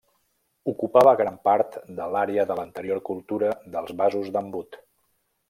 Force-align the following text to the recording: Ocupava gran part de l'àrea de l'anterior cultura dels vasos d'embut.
Ocupava 0.71 1.11
gran 1.19 1.37
part 1.47 1.77
de 1.99 2.07
l'àrea 2.15 2.47
de 2.53 2.57
l'anterior 2.61 3.03
cultura 3.11 3.53
dels 3.77 3.95
vasos 4.03 4.35
d'embut. 4.39 4.83